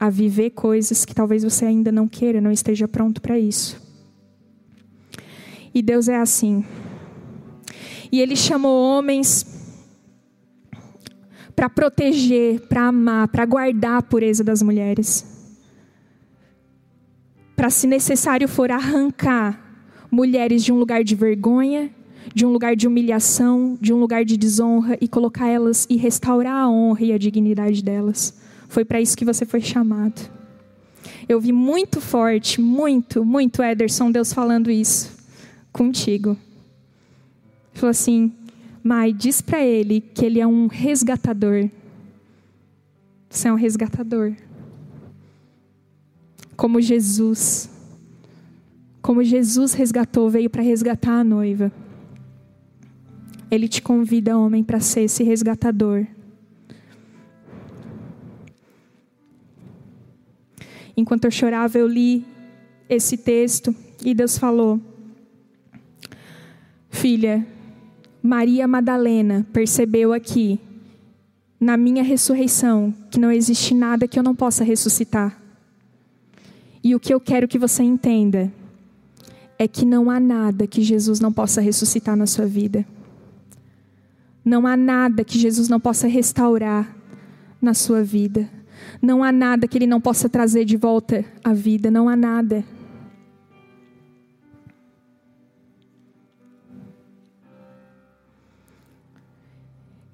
[0.00, 3.80] A viver coisas que talvez você ainda não queira, não esteja pronto para isso.
[5.72, 6.64] E Deus é assim.
[8.10, 9.55] E ele chamou homens
[11.56, 15.24] para proteger, para amar, para guardar a pureza das mulheres.
[17.56, 19.58] Para, se necessário for, arrancar
[20.10, 21.90] mulheres de um lugar de vergonha,
[22.34, 26.54] de um lugar de humilhação, de um lugar de desonra e colocar elas e restaurar
[26.54, 28.38] a honra e a dignidade delas.
[28.68, 30.30] Foi para isso que você foi chamado.
[31.26, 35.16] Eu vi muito forte, muito, muito Ederson, Deus falando isso
[35.72, 36.30] contigo.
[36.30, 38.32] Ele falou assim:
[38.86, 41.68] Mai, diz para ele que ele é um resgatador.
[43.28, 44.36] Você é um resgatador.
[46.56, 47.68] Como Jesus.
[49.02, 51.72] Como Jesus resgatou, veio para resgatar a noiva.
[53.50, 56.06] Ele te convida, homem, para ser esse resgatador.
[60.96, 62.24] Enquanto eu chorava, eu li
[62.88, 64.80] esse texto e Deus falou:
[66.88, 67.44] Filha,
[68.26, 70.58] Maria Madalena percebeu aqui,
[71.60, 75.40] na minha ressurreição, que não existe nada que eu não possa ressuscitar.
[76.82, 78.52] E o que eu quero que você entenda
[79.56, 82.84] é que não há nada que Jesus não possa ressuscitar na sua vida.
[84.44, 86.96] Não há nada que Jesus não possa restaurar
[87.62, 88.50] na sua vida.
[89.00, 91.92] Não há nada que Ele não possa trazer de volta à vida.
[91.92, 92.64] Não há nada.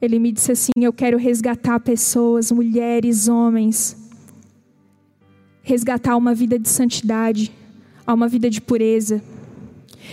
[0.03, 3.97] Ele me disse assim: Eu quero resgatar pessoas, mulheres, homens,
[5.63, 7.53] resgatar uma vida de santidade,
[8.05, 9.23] uma vida de pureza.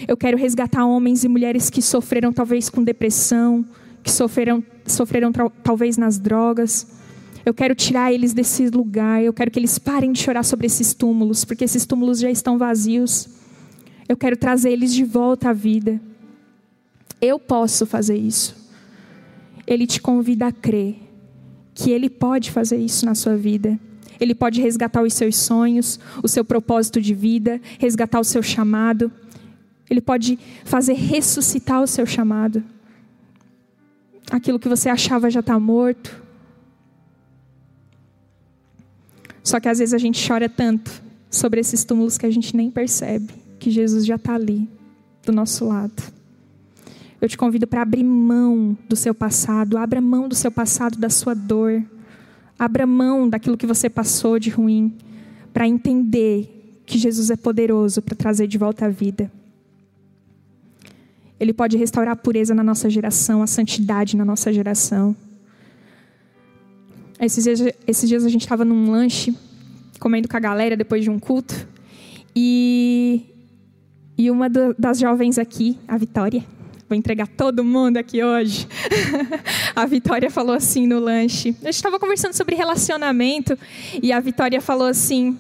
[0.07, 3.65] Eu quero resgatar homens e mulheres que sofreram talvez com depressão,
[4.03, 5.31] que sofreram, sofreram
[5.63, 6.85] talvez nas drogas.
[7.43, 9.23] Eu quero tirar eles desse lugar.
[9.23, 12.59] Eu quero que eles parem de chorar sobre esses túmulos, porque esses túmulos já estão
[12.59, 13.27] vazios.
[14.07, 15.99] Eu quero trazer eles de volta à vida.
[17.19, 18.59] Eu posso fazer isso
[19.69, 20.95] ele te convida a crer
[21.75, 23.79] que ele pode fazer isso na sua vida.
[24.19, 29.11] Ele pode resgatar os seus sonhos, o seu propósito de vida, resgatar o seu chamado.
[29.87, 32.63] Ele pode fazer ressuscitar o seu chamado.
[34.31, 36.19] Aquilo que você achava já está morto.
[39.43, 40.91] Só que às vezes a gente chora tanto
[41.29, 44.67] sobre esses túmulos que a gente nem percebe que Jesus já está ali,
[45.23, 46.18] do nosso lado.
[47.21, 51.09] Eu te convido para abrir mão do seu passado, abra mão do seu passado, da
[51.09, 51.83] sua dor.
[52.57, 54.93] Abra mão daquilo que você passou de ruim,
[55.53, 59.31] para entender que Jesus é poderoso para trazer de volta a vida.
[61.39, 65.15] Ele pode restaurar a pureza na nossa geração, a santidade na nossa geração.
[67.19, 69.35] Esses dias, esses dias a gente estava num lanche,
[69.99, 71.67] comendo com a galera depois de um culto.
[72.35, 73.25] E,
[74.17, 76.43] e uma das jovens aqui, a Vitória,
[76.89, 78.67] vou entregar todo mundo aqui hoje.
[79.75, 81.55] a Vitória falou assim no lanche.
[81.61, 83.57] A gente estava conversando sobre relacionamento
[84.01, 85.37] e a Vitória falou assim: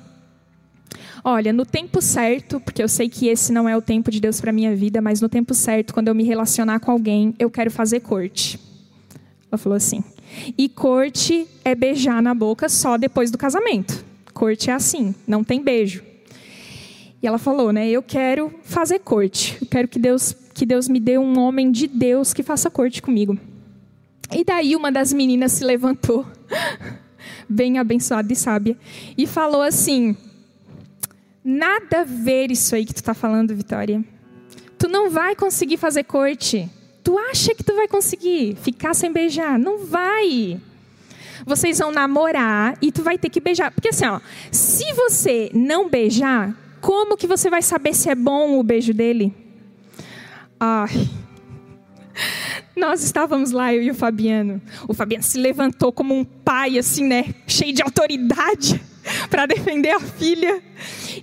[1.23, 4.39] Olha, no tempo certo, porque eu sei que esse não é o tempo de Deus
[4.39, 7.71] para minha vida, mas no tempo certo, quando eu me relacionar com alguém, eu quero
[7.71, 8.59] fazer corte.
[9.51, 10.03] Ela falou assim.
[10.55, 14.05] E corte é beijar na boca só depois do casamento.
[14.33, 16.03] Corte é assim, não tem beijo.
[17.21, 17.89] E ela falou, né?
[17.89, 19.57] Eu quero fazer corte.
[19.59, 23.01] Eu quero que Deus, que Deus me dê um homem de Deus que faça corte
[23.01, 23.39] comigo.
[24.29, 26.25] E daí uma das meninas se levantou,
[27.47, 28.77] bem abençoada e sábia,
[29.17, 30.17] e falou assim:
[31.41, 34.03] Nada a ver isso aí que tu está falando, Vitória.
[34.77, 36.69] Tu não vai conseguir fazer corte.
[37.05, 39.57] Tu acha que tu vai conseguir ficar sem beijar?
[39.57, 40.59] Não vai.
[41.45, 43.71] Vocês vão namorar e tu vai ter que beijar.
[43.71, 44.19] Porque assim, ó,
[44.51, 49.33] se você não beijar, como que você vai saber se é bom o beijo dele?
[50.59, 51.09] Ai.
[52.75, 54.61] Nós estávamos lá, eu e o Fabiano.
[54.87, 57.33] O Fabiano se levantou como um pai, assim, né?
[57.47, 58.81] Cheio de autoridade
[59.29, 60.61] para defender a filha.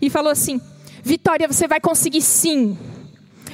[0.01, 0.61] E falou assim:
[1.03, 2.77] Vitória, você vai conseguir sim.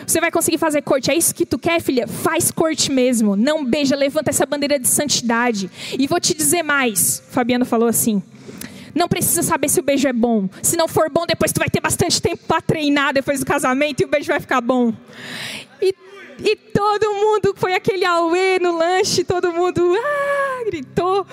[0.07, 1.11] Você vai conseguir fazer corte.
[1.11, 2.07] É isso que tu quer, filha?
[2.07, 3.37] Faz corte mesmo.
[3.37, 5.71] Não beija, levanta essa bandeira de santidade.
[5.99, 7.23] E vou te dizer mais.
[7.31, 8.23] Fabiano falou assim:
[8.95, 10.49] não precisa saber se o beijo é bom.
[10.63, 14.03] Se não for bom, depois tu vai ter bastante tempo para treinar depois do casamento
[14.03, 14.93] e o beijo vai ficar bom.
[15.83, 15.93] E,
[16.39, 21.27] e todo mundo foi aquele auê no lanche, todo mundo ah, gritou.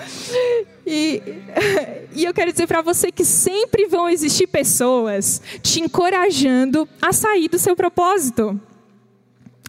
[0.84, 1.22] E,
[2.12, 7.48] e eu quero dizer para você que sempre vão existir pessoas te encorajando a sair
[7.48, 8.60] do seu propósito.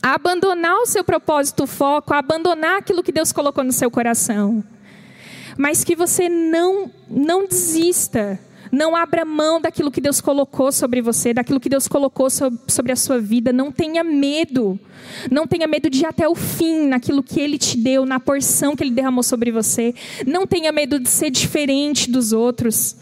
[0.01, 3.91] A abandonar o seu propósito, o foco, a abandonar aquilo que Deus colocou no seu
[3.91, 4.63] coração.
[5.55, 8.39] Mas que você não, não desista
[8.71, 12.95] não abra mão daquilo que Deus colocou sobre você, daquilo que Deus colocou sobre a
[12.95, 13.51] sua vida.
[13.51, 14.79] Não tenha medo.
[15.29, 18.75] Não tenha medo de ir até o fim naquilo que Ele te deu, na porção
[18.75, 19.93] que Ele derramou sobre você.
[20.25, 22.95] Não tenha medo de ser diferente dos outros,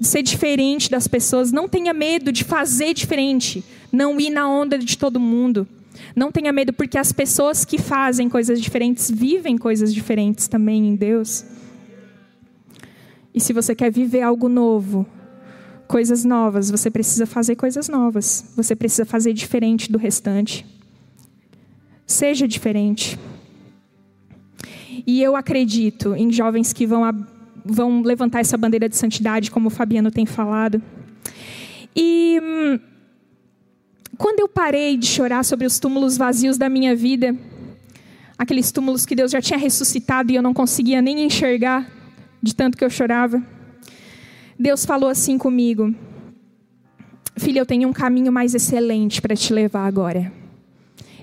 [0.00, 1.52] de ser diferente das pessoas.
[1.52, 3.64] Não tenha medo de fazer diferente.
[3.92, 5.68] Não ir na onda de todo mundo.
[6.16, 10.96] Não tenha medo, porque as pessoas que fazem coisas diferentes vivem coisas diferentes também em
[10.96, 11.44] Deus.
[13.34, 15.06] E se você quer viver algo novo,
[15.88, 18.52] coisas novas, você precisa fazer coisas novas.
[18.56, 20.66] Você precisa fazer diferente do restante.
[22.06, 23.18] Seja diferente.
[25.06, 27.26] E eu acredito em jovens que vão,
[27.64, 30.82] vão levantar essa bandeira de santidade, como o Fabiano tem falado.
[31.96, 32.78] E hum,
[34.16, 37.36] quando eu parei de chorar sobre os túmulos vazios da minha vida,
[38.38, 41.86] aqueles túmulos que Deus já tinha ressuscitado e eu não conseguia nem enxergar,
[42.42, 43.42] de tanto que eu chorava.
[44.58, 45.94] Deus falou assim comigo:
[47.36, 50.32] Filha, eu tenho um caminho mais excelente para te levar agora.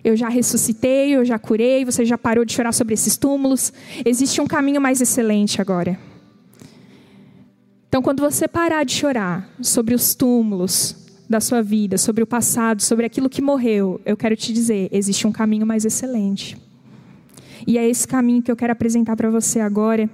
[0.01, 3.73] Eu já ressuscitei, eu já curei, você já parou de chorar sobre esses túmulos.
[4.05, 5.99] Existe um caminho mais excelente agora.
[7.89, 10.95] Então, quando você parar de chorar sobre os túmulos
[11.29, 15.27] da sua vida, sobre o passado, sobre aquilo que morreu, eu quero te dizer: existe
[15.27, 16.57] um caminho mais excelente.
[17.67, 20.09] E é esse caminho que eu quero apresentar para você agora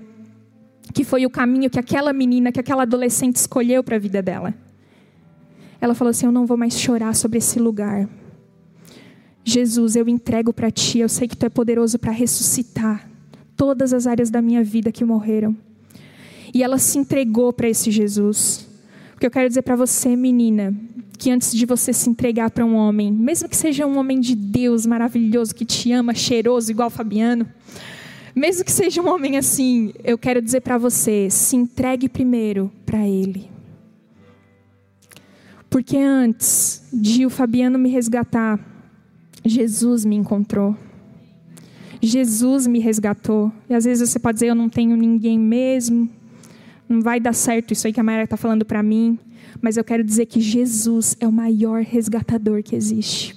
[0.95, 4.53] que foi o caminho que aquela menina, que aquela adolescente escolheu para a vida dela.
[5.81, 8.07] Ela falou assim: Eu não vou mais chorar sobre esse lugar.
[9.43, 13.07] Jesus, eu entrego para ti, eu sei que tu é poderoso para ressuscitar
[13.57, 15.55] todas as áreas da minha vida que morreram.
[16.53, 18.65] E ela se entregou para esse Jesus.
[19.11, 20.73] Porque eu quero dizer para você, menina,
[21.17, 24.33] que antes de você se entregar para um homem, mesmo que seja um homem de
[24.33, 27.45] Deus maravilhoso, que te ama, cheiroso, igual Fabiano,
[28.35, 33.07] mesmo que seja um homem assim, eu quero dizer para você: se entregue primeiro para
[33.07, 33.49] Ele.
[35.69, 38.59] Porque antes de o Fabiano me resgatar,
[39.43, 40.75] Jesus me encontrou.
[42.01, 43.51] Jesus me resgatou.
[43.69, 46.09] E às vezes você pode dizer: eu não tenho ninguém mesmo.
[46.87, 49.17] Não vai dar certo isso aí que a Maria está falando para mim.
[49.61, 53.34] Mas eu quero dizer que Jesus é o maior resgatador que existe.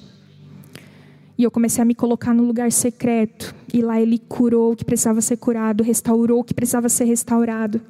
[1.39, 3.55] E eu comecei a me colocar no lugar secreto.
[3.73, 7.81] E lá ele curou o que precisava ser curado, restaurou o que precisava ser restaurado.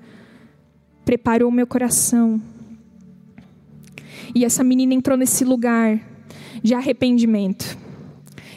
[1.02, 2.38] Preparou o meu coração.
[4.34, 5.98] E essa menina entrou nesse lugar
[6.62, 7.78] de arrependimento.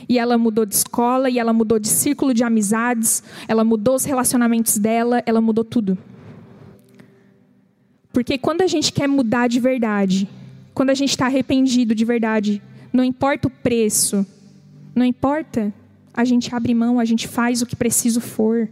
[0.09, 4.03] E ela mudou de escola, e ela mudou de círculo de amizades, ela mudou os
[4.03, 5.97] relacionamentos dela, ela mudou tudo.
[8.11, 10.27] Porque quando a gente quer mudar de verdade,
[10.73, 14.25] quando a gente está arrependido de verdade, não importa o preço,
[14.95, 15.73] Não importa.
[16.13, 18.69] A gente abre mão, a gente faz o que preciso for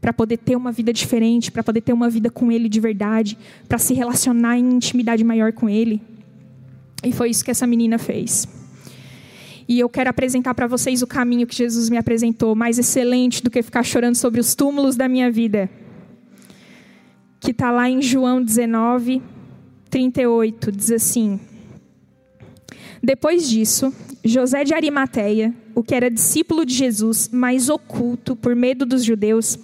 [0.00, 3.36] para poder ter uma vida diferente, para poder ter uma vida com Ele de verdade,
[3.68, 6.00] para se relacionar em intimidade maior com Ele.
[7.04, 8.48] E foi isso que essa menina fez.
[9.68, 13.50] E eu quero apresentar para vocês o caminho que Jesus me apresentou, mais excelente do
[13.50, 15.70] que ficar chorando sobre os túmulos da minha vida.
[17.38, 19.22] Que está lá em João 19,
[19.88, 21.38] 38, diz assim:
[23.02, 28.84] Depois disso, José de Arimateia, o que era discípulo de Jesus, mas oculto por medo
[28.84, 29.58] dos judeus,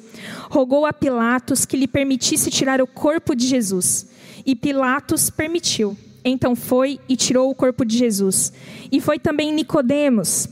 [0.48, 4.06] rogou a Pilatos que lhe permitisse tirar o corpo de Jesus.
[4.46, 5.96] E Pilatos permitiu.
[6.24, 8.52] Então foi e tirou o corpo de Jesus.
[8.90, 10.48] E foi também Nicodemos,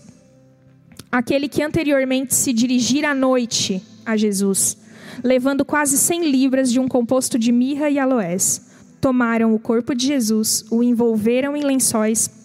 [1.11, 4.77] aquele que anteriormente se dirigira à noite a Jesus,
[5.23, 8.61] levando quase cem libras de um composto de mirra e aloés.
[9.01, 12.44] Tomaram o corpo de Jesus, o envolveram em lençóis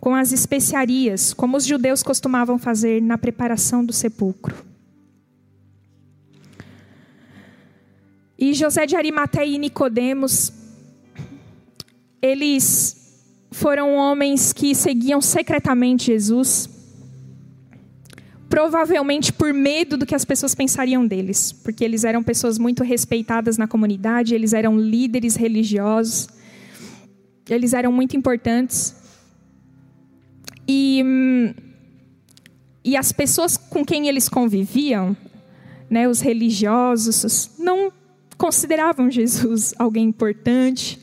[0.00, 4.54] com as especiarias, como os judeus costumavam fazer na preparação do sepulcro.
[8.38, 10.52] E José de Arimateia e Nicodemos,
[12.22, 12.96] eles
[13.50, 16.70] foram homens que seguiam secretamente Jesus,
[18.48, 23.58] provavelmente por medo do que as pessoas pensariam deles, porque eles eram pessoas muito respeitadas
[23.58, 26.28] na comunidade, eles eram líderes religiosos,
[27.48, 28.94] eles eram muito importantes.
[30.68, 31.02] E,
[32.84, 35.16] e as pessoas com quem eles conviviam,
[35.88, 37.90] né, os religiosos, não
[38.36, 41.00] consideravam Jesus alguém importante,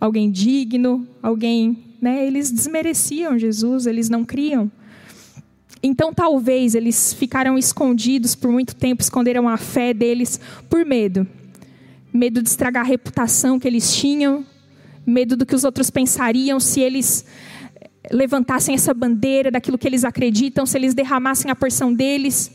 [0.00, 1.84] alguém digno, alguém.
[2.00, 4.70] Né, eles desmereciam Jesus, eles não criam.
[5.82, 11.26] Então, talvez eles ficaram escondidos por muito tempo, esconderam a fé deles por medo.
[12.12, 14.44] Medo de estragar a reputação que eles tinham,
[15.06, 17.24] medo do que os outros pensariam se eles
[18.10, 22.50] levantassem essa bandeira daquilo que eles acreditam, se eles derramassem a porção deles.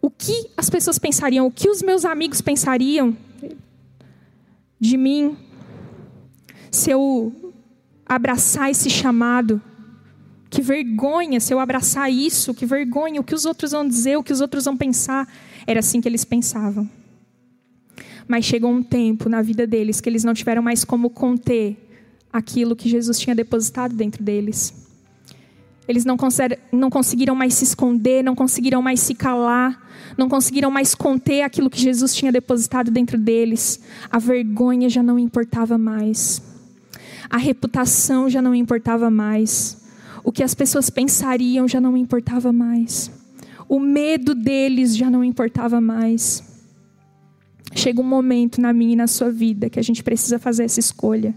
[0.00, 1.46] O que as pessoas pensariam?
[1.46, 3.16] O que os meus amigos pensariam
[4.78, 5.36] de mim
[6.70, 7.32] se eu
[8.06, 9.60] abraçar esse chamado?
[10.50, 14.22] Que vergonha se eu abraçar isso, que vergonha, o que os outros vão dizer, o
[14.22, 15.28] que os outros vão pensar.
[15.66, 16.88] Era assim que eles pensavam.
[18.26, 21.87] Mas chegou um tempo na vida deles que eles não tiveram mais como conter
[22.32, 24.86] aquilo que Jesus tinha depositado dentro deles.
[25.88, 26.18] Eles não,
[26.70, 29.88] não conseguiram mais se esconder, não conseguiram mais se calar,
[30.18, 33.80] não conseguiram mais conter aquilo que Jesus tinha depositado dentro deles.
[34.10, 36.42] A vergonha já não importava mais,
[37.30, 39.78] a reputação já não importava mais,
[40.22, 43.10] o que as pessoas pensariam já não importava mais,
[43.66, 46.46] o medo deles já não importava mais.
[47.74, 50.80] Chega um momento na minha e na sua vida que a gente precisa fazer essa
[50.80, 51.34] escolha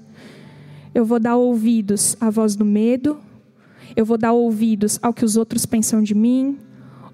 [0.94, 3.18] eu vou dar ouvidos à voz do medo?
[3.96, 6.58] Eu vou dar ouvidos ao que os outros pensam de mim?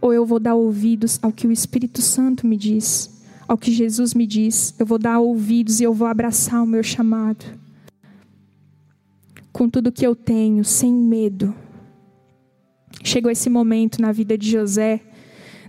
[0.01, 3.21] Ou eu vou dar ouvidos ao que o Espírito Santo me diz?
[3.47, 4.73] Ao que Jesus me diz?
[4.79, 7.45] Eu vou dar ouvidos e eu vou abraçar o meu chamado.
[9.53, 11.53] Com tudo que eu tenho, sem medo.
[13.03, 15.01] Chegou esse momento na vida de José,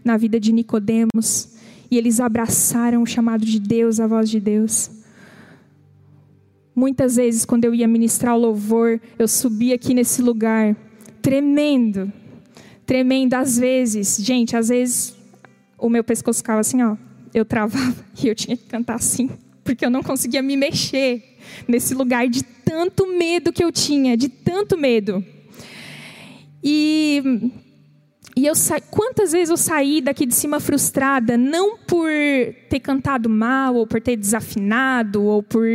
[0.04, 1.56] na vida de Nicodemos,
[1.90, 4.97] e eles abraçaram o chamado de Deus, a voz de Deus.
[6.78, 10.76] Muitas vezes, quando eu ia ministrar o louvor, eu subia aqui nesse lugar,
[11.20, 12.12] tremendo,
[12.86, 13.34] tremendo.
[13.34, 15.12] Às vezes, gente, às vezes
[15.76, 16.96] o meu pescoço ficava assim, ó,
[17.34, 19.28] eu travava e eu tinha que cantar assim,
[19.64, 21.36] porque eu não conseguia me mexer
[21.66, 25.24] nesse lugar de tanto medo que eu tinha, de tanto medo.
[26.62, 27.50] E,
[28.36, 28.80] e eu sa...
[28.80, 32.08] quantas vezes eu saí daqui de cima frustrada, não por
[32.70, 35.66] ter cantado mal, ou por ter desafinado, ou por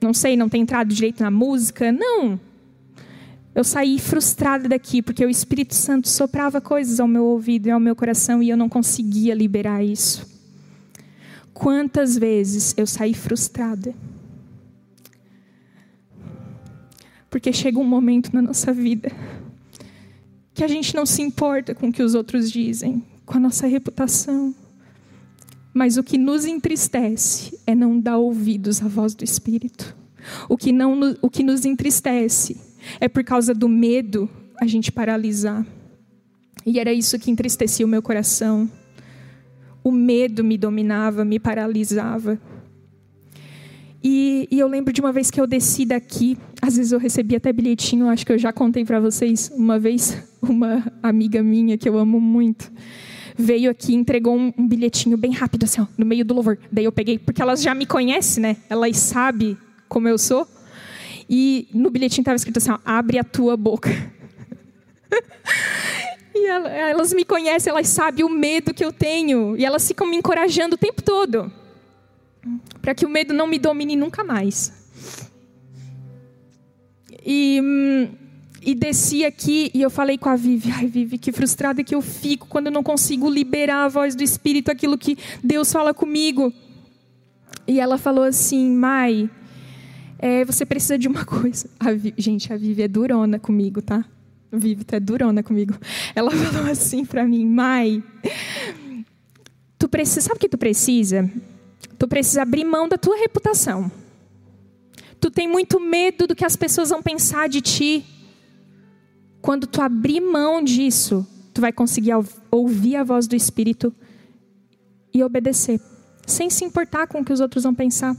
[0.00, 1.90] não sei, não ter entrado direito na música.
[1.90, 2.38] Não.
[3.54, 7.80] Eu saí frustrada daqui porque o Espírito Santo soprava coisas ao meu ouvido e ao
[7.80, 10.26] meu coração e eu não conseguia liberar isso.
[11.54, 13.94] Quantas vezes eu saí frustrada?
[17.30, 19.10] Porque chega um momento na nossa vida
[20.52, 23.66] que a gente não se importa com o que os outros dizem, com a nossa
[23.66, 24.54] reputação.
[25.76, 29.94] Mas o que nos entristece é não dar ouvidos à voz do Espírito.
[30.48, 32.56] O que, não, o que nos entristece
[32.98, 34.26] é por causa do medo
[34.58, 35.66] a gente paralisar.
[36.64, 38.70] E era isso que entristecia o meu coração.
[39.84, 42.40] O medo me dominava, me paralisava.
[44.02, 47.36] E, e, eu lembro de uma vez que eu desci daqui, às vezes eu recebi
[47.36, 49.52] até bilhetinho, acho que eu já contei para vocês.
[49.54, 52.72] Uma vez, uma amiga minha que eu amo muito,
[53.36, 56.58] veio aqui e entregou um, um, bilhetinho bem rápido, assim, ó, no meio do louvor.
[56.70, 58.56] Daí eu peguei, porque elas já me conhecem, né?
[58.68, 59.56] Elas sabem
[59.88, 60.46] como eu sou.
[61.28, 63.90] E no bilhetinho estava escrito assim: ó, abre a tua boca.
[66.38, 69.56] E elas me conhecem, elas sabem o medo que eu tenho.
[69.56, 71.50] E elas ficam me encorajando o tempo todo.
[72.82, 74.70] Para que o medo não me domine nunca mais.
[77.24, 77.58] E,
[78.66, 80.72] e desci aqui e eu falei com a Vivi.
[80.72, 84.24] Ai, Vivi, que frustrada que eu fico quando eu não consigo liberar a voz do
[84.24, 86.52] Espírito, aquilo que Deus fala comigo.
[87.64, 89.30] E ela falou assim, Mai,
[90.18, 91.70] é, você precisa de uma coisa.
[91.78, 94.04] A gente, a Vivi é durona comigo, tá?
[94.50, 95.74] Vivi tá durona comigo.
[96.12, 98.02] Ela falou assim para mim, Mai,
[99.78, 101.30] tu precisa, sabe o que tu precisa?
[101.96, 103.90] Tu precisa abrir mão da tua reputação.
[105.20, 108.04] Tu tem muito medo do que as pessoas vão pensar de ti.
[109.46, 111.24] Quando tu abrir mão disso,
[111.54, 112.10] tu vai conseguir
[112.50, 113.94] ouvir a voz do Espírito
[115.14, 115.80] e obedecer,
[116.26, 118.16] sem se importar com o que os outros vão pensar.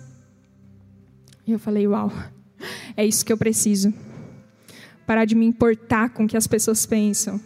[1.46, 2.10] E eu falei, uau,
[2.96, 3.94] é isso que eu preciso
[5.06, 7.42] parar de me importar com o que as pessoas pensam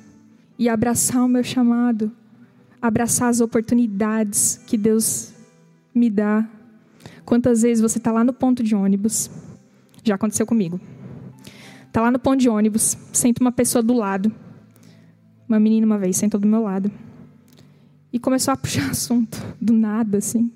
[0.59, 2.11] e abraçar o meu chamado,
[2.79, 5.33] abraçar as oportunidades que Deus
[5.91, 6.47] me dá.
[7.25, 9.31] Quantas vezes você está lá no ponto de ônibus?
[10.03, 10.79] Já aconteceu comigo.
[11.91, 14.31] Está lá no ponto de ônibus, senta uma pessoa do lado.
[15.45, 16.89] Uma menina uma vez sentou do meu lado.
[18.13, 20.49] E começou a puxar assunto, do nada, assim.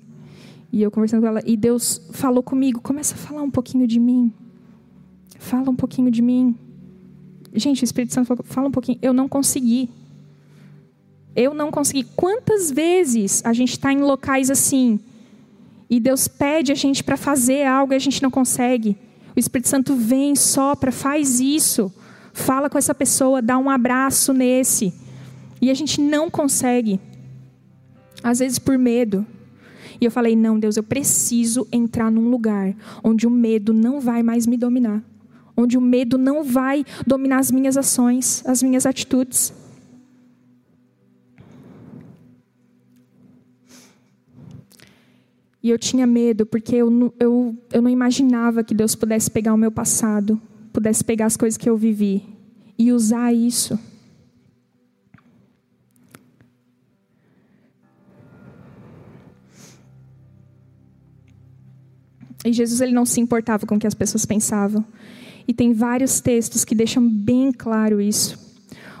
[0.72, 1.42] E eu conversando com ela.
[1.44, 4.32] E Deus falou comigo: começa a falar um pouquinho de mim.
[5.38, 6.56] Fala um pouquinho de mim.
[7.52, 8.98] Gente, o Espírito Santo falou, fala um pouquinho.
[9.02, 9.90] Eu não consegui.
[11.34, 12.04] Eu não consegui.
[12.16, 14.98] Quantas vezes a gente está em locais assim
[15.90, 18.96] e Deus pede a gente para fazer algo e a gente não consegue?
[19.36, 21.92] O Espírito Santo vem, sopra, faz isso.
[22.32, 24.94] Fala com essa pessoa, dá um abraço nesse.
[25.60, 26.98] E a gente não consegue.
[28.22, 29.26] Às vezes por medo.
[30.00, 32.74] E eu falei: não, Deus, eu preciso entrar num lugar
[33.04, 35.02] onde o medo não vai mais me dominar
[35.56, 39.52] onde o medo não vai dominar as minhas ações, as minhas atitudes.
[45.66, 49.56] E eu tinha medo porque eu, eu, eu não imaginava que Deus pudesse pegar o
[49.56, 50.40] meu passado,
[50.72, 52.22] pudesse pegar as coisas que eu vivi
[52.78, 53.76] e usar isso.
[62.44, 64.84] E Jesus ele não se importava com o que as pessoas pensavam.
[65.48, 68.38] E tem vários textos que deixam bem claro isso.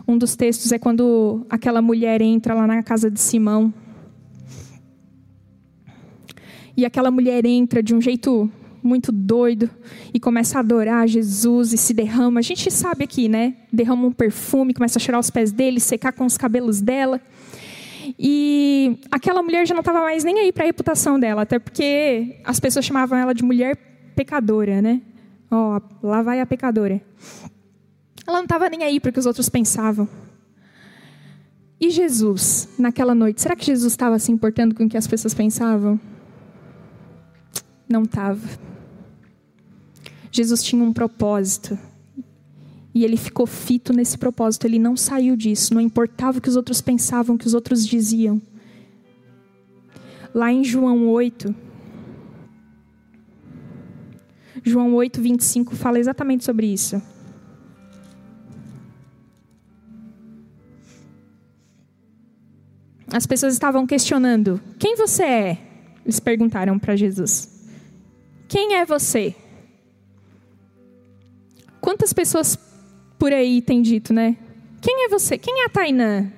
[0.08, 3.72] Um dos textos é quando aquela mulher entra lá na casa de Simão.
[6.76, 8.50] E aquela mulher entra de um jeito
[8.82, 9.68] muito doido
[10.14, 12.40] e começa a adorar Jesus e se derrama.
[12.40, 13.54] A gente sabe aqui, né?
[13.72, 17.20] Derrama um perfume, começa a cheirar os pés dele, secar com os cabelos dela.
[18.18, 22.36] E aquela mulher já não estava mais nem aí para a reputação dela, até porque
[22.44, 23.76] as pessoas chamavam ela de mulher
[24.14, 25.02] pecadora, né?
[25.50, 27.00] Ó, oh, lá vai a pecadora.
[28.26, 30.08] Ela não estava nem aí para o que os outros pensavam.
[31.80, 35.34] E Jesus, naquela noite, será que Jesus estava se importando com o que as pessoas
[35.34, 36.00] pensavam?
[37.88, 38.40] Não estava.
[40.30, 41.78] Jesus tinha um propósito.
[42.94, 46.56] E ele ficou fito nesse propósito, ele não saiu disso, não importava o que os
[46.56, 48.40] outros pensavam, o que os outros diziam.
[50.34, 51.54] Lá em João 8,
[54.64, 57.00] João 8, 25 fala exatamente sobre isso.
[63.12, 65.58] As pessoas estavam questionando: Quem você é?
[66.04, 67.55] Eles perguntaram para Jesus:
[68.48, 69.34] Quem é você?
[71.80, 72.58] Quantas pessoas
[73.18, 74.36] por aí têm dito, né?
[74.80, 75.36] Quem é você?
[75.38, 76.30] Quem é a Tainã?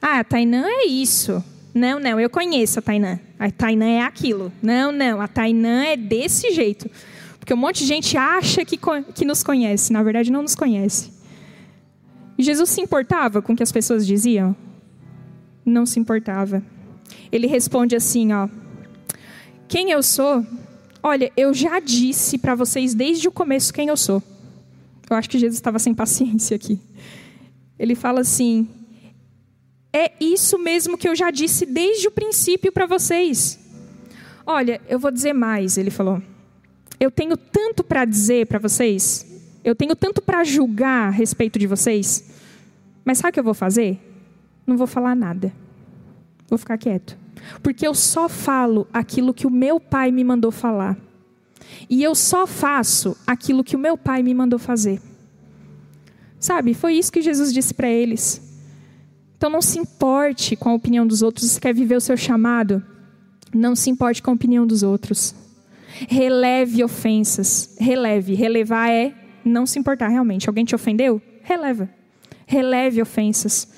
[0.00, 1.42] Ah, a Tainã é isso.
[1.74, 3.18] Não, não, eu conheço a Tainã.
[3.38, 4.52] A Tainã é aquilo.
[4.62, 6.88] Não, não, a Tainã é desse jeito.
[7.38, 8.78] Porque um monte de gente acha que,
[9.14, 11.12] que nos conhece, na verdade não nos conhece.
[12.38, 14.56] Jesus se importava com o que as pessoas diziam?
[15.64, 16.62] Não se importava.
[17.30, 18.48] Ele responde assim, ó:
[19.68, 20.44] Quem eu sou?
[21.06, 24.22] Olha, eu já disse para vocês desde o começo quem eu sou.
[25.08, 26.80] Eu acho que Jesus estava sem paciência aqui.
[27.78, 28.66] Ele fala assim:
[29.92, 33.60] É isso mesmo que eu já disse desde o princípio para vocês.
[34.46, 36.22] Olha, eu vou dizer mais, ele falou
[37.04, 39.26] eu tenho tanto para dizer para vocês,
[39.62, 42.24] eu tenho tanto para julgar a respeito de vocês,
[43.04, 43.98] mas sabe o que eu vou fazer?
[44.66, 45.52] Não vou falar nada.
[46.48, 47.16] Vou ficar quieto.
[47.62, 50.96] Porque eu só falo aquilo que o meu pai me mandou falar.
[51.88, 55.00] E eu só faço aquilo que o meu pai me mandou fazer.
[56.38, 58.40] Sabe, foi isso que Jesus disse para eles.
[59.36, 61.50] Então não se importe com a opinião dos outros.
[61.50, 62.82] Se quer viver o seu chamado,
[63.52, 65.34] não se importe com a opinião dos outros.
[66.08, 67.76] Releve ofensas.
[67.78, 68.34] Releve.
[68.34, 69.14] Relevar é
[69.44, 70.48] não se importar realmente.
[70.48, 71.20] Alguém te ofendeu?
[71.42, 71.88] Releva.
[72.46, 73.68] Releve ofensas.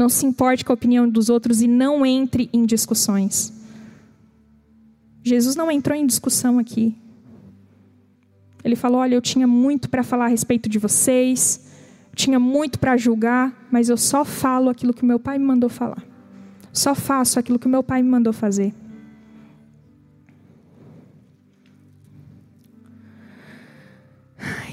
[0.00, 3.52] Não se importe com a opinião dos outros e não entre em discussões.
[5.22, 6.96] Jesus não entrou em discussão aqui.
[8.64, 11.70] Ele falou: Olha, eu tinha muito para falar a respeito de vocês,
[12.16, 16.02] tinha muito para julgar, mas eu só falo aquilo que meu pai me mandou falar.
[16.72, 18.72] Só faço aquilo que meu pai me mandou fazer.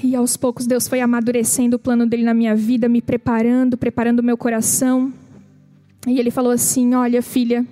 [0.02, 4.20] E aos poucos Deus foi amadurecendo o plano dele na minha vida, me preparando, preparando
[4.20, 5.12] o meu coração.
[6.06, 7.66] E ele falou assim: "Olha, filha,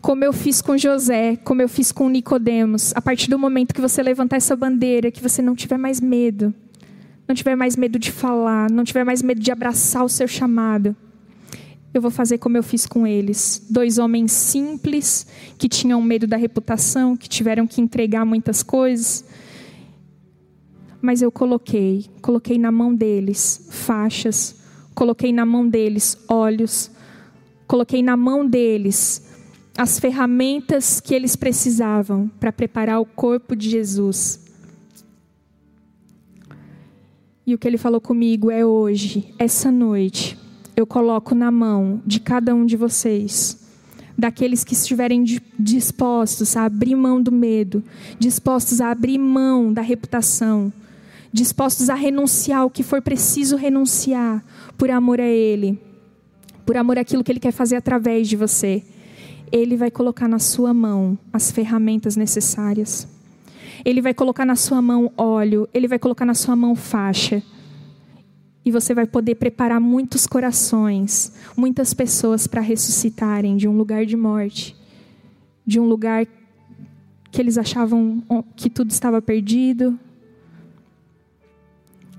[0.00, 3.80] como eu fiz com José, como eu fiz com Nicodemos, a partir do momento que
[3.80, 6.52] você levantar essa bandeira, que você não tiver mais medo,
[7.26, 10.94] não tiver mais medo de falar, não tiver mais medo de abraçar o seu chamado,
[11.94, 13.64] eu vou fazer como eu fiz com eles.
[13.70, 19.24] Dois homens simples, que tinham medo da reputação, que tiveram que entregar muitas coisas.
[21.00, 24.56] Mas eu coloquei, coloquei na mão deles faixas,
[24.92, 26.90] coloquei na mão deles olhos,
[27.66, 29.22] coloquei na mão deles
[29.76, 34.40] as ferramentas que eles precisavam para preparar o corpo de Jesus.
[37.46, 40.38] E o que ele falou comigo é hoje, essa noite,
[40.76, 43.60] eu coloco na mão de cada um de vocês,
[44.16, 45.24] daqueles que estiverem
[45.58, 47.82] dispostos a abrir mão do medo,
[48.18, 50.72] dispostos a abrir mão da reputação,
[51.32, 54.42] dispostos a renunciar o que for preciso renunciar
[54.78, 55.78] por amor a Ele,
[56.64, 58.82] por amor àquilo que Ele quer fazer através de você.
[59.52, 63.06] Ele vai colocar na sua mão as ferramentas necessárias.
[63.84, 67.42] Ele vai colocar na sua mão óleo, ele vai colocar na sua mão faixa.
[68.64, 74.16] E você vai poder preparar muitos corações, muitas pessoas para ressuscitarem de um lugar de
[74.16, 74.74] morte,
[75.66, 76.26] de um lugar
[77.30, 78.22] que eles achavam
[78.56, 79.98] que tudo estava perdido.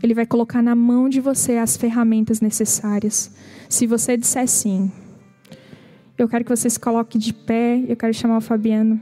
[0.06, 3.32] Ele vai colocar na mão de você as ferramentas necessárias.
[3.68, 4.91] Se você disser sim,
[6.16, 7.84] eu quero que você se coloque de pé.
[7.88, 9.01] Eu quero chamar o Fabiano.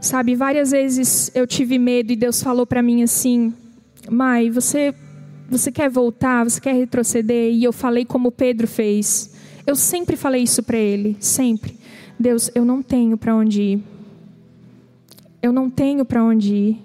[0.00, 3.52] Sabe, várias vezes eu tive medo e Deus falou para mim assim:
[4.08, 4.94] Mai, você,
[5.48, 7.52] você quer voltar, você quer retroceder?
[7.52, 9.39] E eu falei como Pedro fez.
[9.66, 11.76] Eu sempre falei isso para ele, sempre.
[12.18, 13.82] Deus, eu não tenho para onde ir.
[15.42, 16.82] Eu não tenho para onde ir.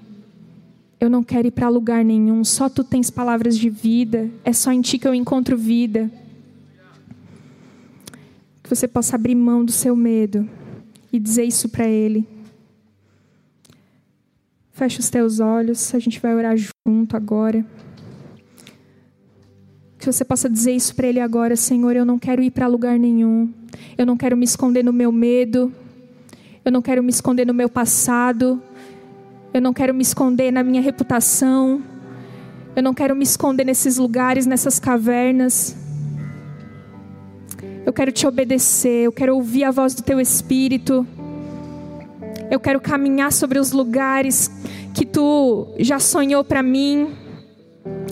[0.99, 2.43] Eu não quero ir para lugar nenhum.
[2.43, 4.29] Só tu tens palavras de vida.
[4.43, 6.09] É só em ti que eu encontro vida.
[8.63, 10.49] Que você possa abrir mão do seu medo
[11.11, 12.27] e dizer isso para Ele.
[14.71, 15.93] Feche os teus olhos.
[15.93, 17.65] A gente vai orar junto agora.
[20.05, 21.95] Que você possa dizer isso para Ele agora, Senhor.
[21.95, 23.49] Eu não quero ir para lugar nenhum.
[23.97, 25.73] Eu não quero me esconder no meu medo.
[26.63, 28.61] Eu não quero me esconder no meu passado.
[29.51, 31.81] Eu não quero me esconder na minha reputação.
[32.75, 35.75] Eu não quero me esconder nesses lugares, nessas cavernas.
[37.83, 39.05] Eu quero te obedecer.
[39.07, 41.03] Eu quero ouvir a voz do teu espírito.
[42.51, 44.51] Eu quero caminhar sobre os lugares
[44.93, 47.24] que tu já sonhou para mim.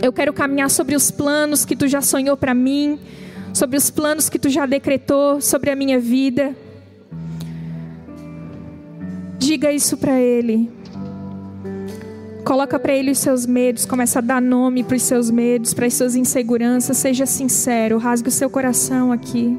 [0.03, 2.99] Eu quero caminhar sobre os planos que tu já sonhou para mim,
[3.53, 6.53] sobre os planos que tu já decretou sobre a minha vida.
[9.39, 10.69] Diga isso para Ele.
[12.43, 15.85] Coloca para Ele os seus medos, começa a dar nome para os seus medos, para
[15.85, 16.97] as suas inseguranças.
[16.97, 19.57] Seja sincero, rasgue o seu coração aqui.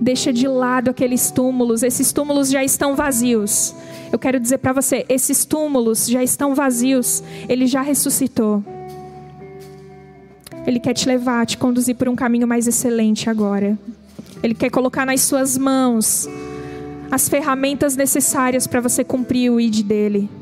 [0.00, 3.74] Deixa de lado aqueles túmulos, esses túmulos já estão vazios.
[4.12, 8.64] Eu quero dizer para você, esses túmulos já estão vazios, Ele já ressuscitou.
[10.66, 13.78] Ele quer te levar, te conduzir por um caminho mais excelente agora.
[14.42, 16.28] Ele quer colocar nas suas mãos
[17.10, 20.39] as ferramentas necessárias para você cumprir o ID dele.